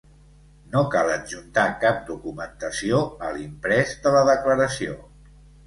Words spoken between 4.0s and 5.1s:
de la declaració.